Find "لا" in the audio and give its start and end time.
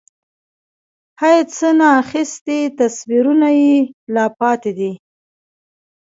4.13-4.25